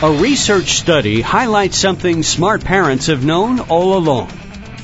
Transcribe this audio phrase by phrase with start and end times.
[0.00, 4.30] A research study highlights something smart parents have known all along.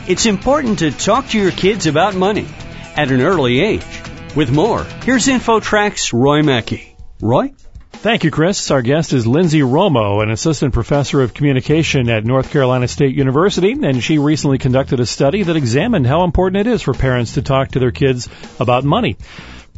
[0.08, 2.48] It's important to talk to your kids about money
[2.96, 3.86] at an early age.
[4.34, 6.96] With more, here's InfoTrack's Roy Mackey.
[7.20, 7.54] Roy?
[7.92, 8.72] Thank you, Chris.
[8.72, 13.70] Our guest is Lynsey Romo, an assistant professor of communication at North Carolina State University,
[13.70, 17.42] and she recently conducted a study that examined how important it is for parents to
[17.42, 18.28] talk to their kids
[18.58, 19.16] about money.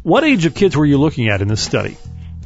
[0.01, 1.95] What age of kids were you looking at in this study?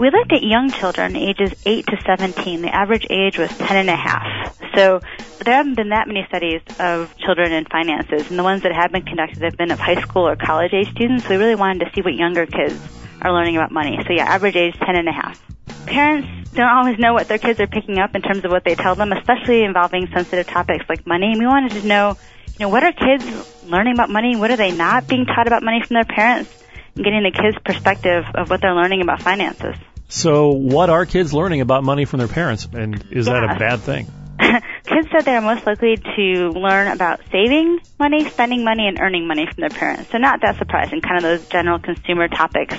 [0.02, 2.64] We looked at young children, ages 8 to 17.
[2.64, 4.58] The average age was 10 and a half.
[4.74, 5.00] So
[5.46, 8.92] there haven't been that many studies of children and finances, and the ones that have
[8.92, 11.30] been conducted have been of high school or college age students.
[11.30, 12.82] We really wanted to see what younger kids
[13.22, 14.00] are learning about money.
[14.08, 15.40] So yeah, average age 10 and a half.
[15.86, 18.74] Parents don't always know what their kids are picking up in terms of what they
[18.74, 21.28] tell them, especially involving sensitive topics like money.
[21.28, 22.18] And we wanted to know,
[22.58, 23.24] you know, what are kids
[23.66, 24.36] learning about money?
[24.36, 26.52] What are they not being taught about money from their parents?
[26.96, 29.76] And getting the kids' perspective of what they're learning about finances.
[30.12, 33.34] So, what are kids learning about money from their parents, and is yeah.
[33.34, 34.12] that a bad thing?
[34.86, 39.46] kids said they're most likely to learn about saving money, spending money, and earning money
[39.46, 40.12] from their parents.
[40.12, 42.76] So not that surprising, kind of those general consumer topics.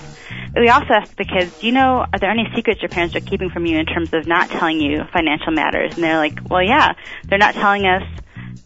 [0.54, 3.20] We also asked the kids, do you know, are there any secrets your parents are
[3.20, 5.94] keeping from you in terms of not telling you financial matters?
[5.94, 6.92] And they're like, well, yeah,
[7.24, 8.02] they're not telling us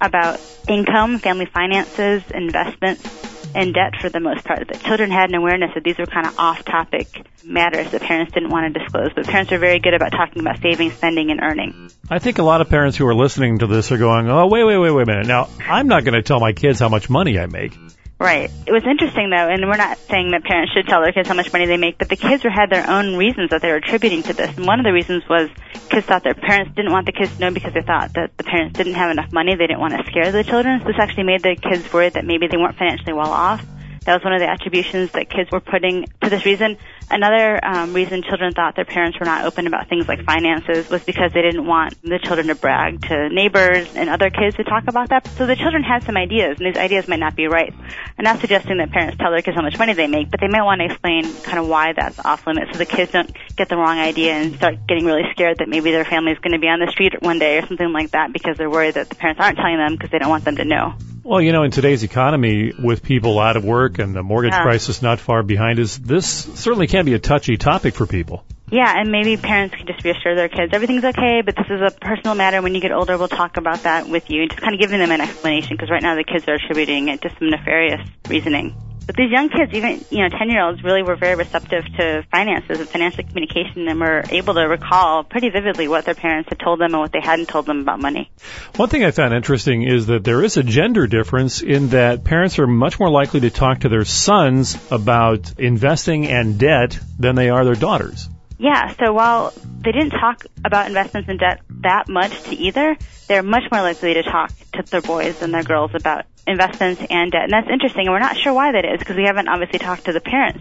[0.01, 3.26] about income, family finances, investments,
[3.57, 4.69] and debt for the most part.
[4.69, 8.51] The children had an awareness that these were kind of off-topic matters that parents didn't
[8.51, 11.91] want to disclose, but parents are very good about talking about saving, spending, and earning.
[12.11, 14.65] I think a lot of parents who are listening to this are going, oh, wait,
[14.65, 15.27] wait, wait, wait a minute.
[15.27, 17.73] Now, I'm not going to tell my kids how much money I make.
[18.19, 18.51] Right.
[18.67, 21.35] It was interesting though, and we're not saying that parents should tell their kids how
[21.35, 24.23] much money they make, but the kids had their own reasons that they were attributing
[24.25, 24.57] to this.
[24.57, 25.51] And one of the reasons was
[25.91, 28.45] kids thought their parents didn't want the kids to know because they thought that the
[28.45, 29.55] parents didn't have enough money.
[29.55, 30.81] They didn't want to scare the children.
[30.81, 33.63] So this actually made the kids worried that maybe they weren't financially well off.
[34.07, 36.79] That was one of the attributions that kids were putting to this reason.
[37.09, 41.05] Another um, reason children thought their parents were not open about things like finances was
[41.05, 44.89] because they didn't want the children to brag to neighbors and other kids to talk
[44.89, 45.27] about that.
[45.29, 47.73] So the children had some ideas, and these ideas might not be right.
[48.19, 50.49] I'm not suggesting that parents tell their kids how much money they make, but they
[50.49, 53.69] might want to explain kind of why that's off limits so the kids don't get
[53.69, 56.59] the wrong idea and start getting really scared that maybe their family is going to
[56.59, 59.15] be on the street one day or something like that because they're worried that the
[59.15, 60.95] parents aren't telling them because they don't want them to know.
[61.27, 64.63] Well, you know, in today's economy, with people out of work and the mortgage yeah.
[64.63, 68.43] crisis not far behind us, this certainly can be a touchy topic for people.
[68.71, 71.91] Yeah, and maybe parents can just reassure their kids everything's okay, but this is a
[72.01, 72.63] personal matter.
[72.63, 74.49] When you get older, we'll talk about that with you.
[74.49, 77.21] Just kind of giving them an explanation because right now the kids are attributing it
[77.21, 78.75] to some nefarious reasoning.
[79.07, 82.25] But these young kids, even, you know, 10 year olds really were very receptive to
[82.31, 86.59] finances and financial communication and were able to recall pretty vividly what their parents had
[86.59, 88.31] told them and what they hadn't told them about money.
[88.75, 92.59] One thing I found interesting is that there is a gender difference in that parents
[92.59, 97.49] are much more likely to talk to their sons about investing and debt than they
[97.49, 98.29] are their daughters.
[98.59, 99.53] Yeah, so while
[99.83, 102.97] they didn't talk about investments and debt that much to either,
[103.29, 107.33] they're much more likely to talk to their boys than their girls about investments and
[107.33, 107.45] debt.
[107.45, 110.05] And that's interesting, and we're not sure why that is because we haven't obviously talked
[110.07, 110.61] to the parents.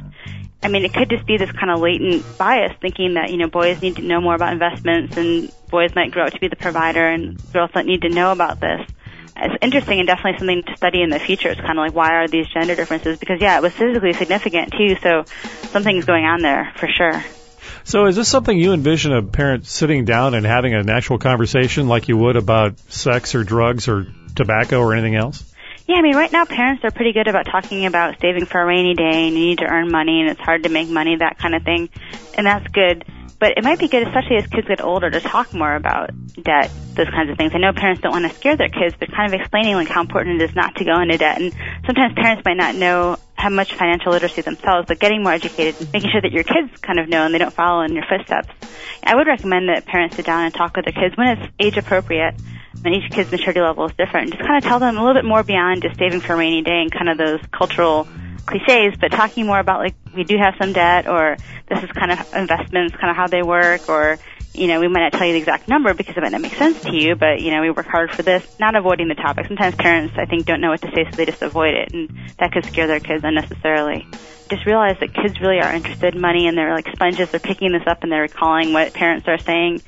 [0.63, 3.47] I mean, it could just be this kind of latent bias thinking that, you know,
[3.47, 6.55] boys need to know more about investments and boys might grow up to be the
[6.55, 8.81] provider and girls don't need to know about this.
[9.37, 11.49] It's interesting and definitely something to study in the future.
[11.49, 13.19] It's kind of like, why are these gender differences?
[13.19, 15.25] Because yeah, it was physically significant too, so
[15.71, 17.23] something's going on there for sure.
[17.85, 21.87] So is this something you envision a parent sitting down and having a natural conversation
[21.87, 25.53] like you would about sex or drugs or tobacco or anything else?
[25.87, 28.65] Yeah, I mean, right now parents are pretty good about talking about saving for a
[28.65, 31.37] rainy day and you need to earn money and it's hard to make money, that
[31.37, 31.89] kind of thing.
[32.33, 33.05] And that's good.
[33.37, 36.09] But it might be good, especially as kids get older, to talk more about
[36.41, 37.51] debt, those kinds of things.
[37.53, 40.01] I know parents don't want to scare their kids, but kind of explaining like how
[40.01, 41.39] important it is not to go into debt.
[41.39, 41.53] And
[41.85, 46.09] sometimes parents might not know how much financial literacy themselves, but getting more educated, making
[46.09, 48.49] sure that your kids kind of know and they don't follow in your footsteps.
[49.03, 51.77] I would recommend that parents sit down and talk with their kids when it's age
[51.77, 52.33] appropriate
[52.83, 54.33] and each kid's maturity level is different.
[54.33, 56.63] Just kind of tell them a little bit more beyond just saving for a rainy
[56.63, 58.07] day and kind of those cultural
[58.47, 61.37] cliches, but talking more about like we do have some debt or
[61.69, 64.17] this is kind of investments, kind of how they work or
[64.57, 66.55] you know, we might not tell you the exact number because it might not make
[66.55, 69.47] sense to you, but you know, we work hard for this, not avoiding the topic.
[69.47, 72.09] Sometimes parents, I think, don't know what to say, so they just avoid it, and
[72.39, 74.07] that could scare their kids unnecessarily.
[74.49, 77.71] Just realize that kids really are interested in money and they're like sponges, they're picking
[77.71, 79.81] this up and they're recalling what parents are saying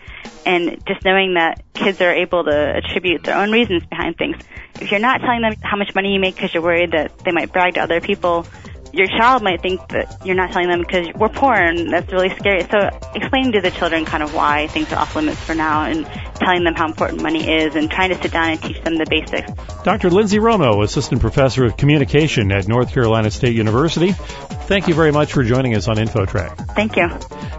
[0.48, 4.38] and just knowing that kids are able to attribute their own reasons behind things.
[4.80, 7.32] If you're not telling them how much money you make because you're worried that they
[7.32, 8.48] might brag to other people,
[8.94, 12.30] your child might think that you're not telling them because we're poor and that's really
[12.36, 12.64] scary.
[12.64, 16.06] So explaining to the children kind of why things are off limits for now and
[16.36, 19.06] telling them how important money is and trying to sit down and teach them the
[19.10, 19.52] basics.
[19.84, 20.10] Dr.
[20.10, 24.12] Lynsey Romo, Assistant Professor of Communication at North Carolina State University.
[24.12, 26.76] Thank you very much for joining us on InfoTrack.
[26.76, 27.10] Thank you.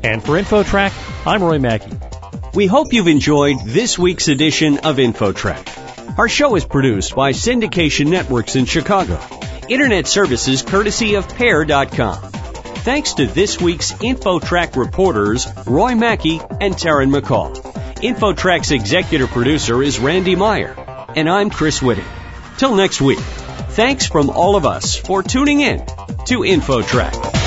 [0.02, 1.92] And for InfoTrack, I'm Roy Mackey.
[2.54, 6.19] We hope you've enjoyed this week's edition of InfoTrack.
[6.19, 9.38] Our show is produced by Syndication Networks in Chicago.
[9.69, 12.17] Internet services courtesy of Pair.com.
[12.82, 17.55] Thanks to this week's InfoTrack reporters, Roy Mackey and Taryn McCall.
[17.97, 20.75] InfoTrack's executive producer is Randy Meyer,
[21.15, 22.06] and I'm Chris Witting.
[22.56, 25.81] Till next week, thanks from all of us for tuning in
[26.26, 27.38] to InfoTrack.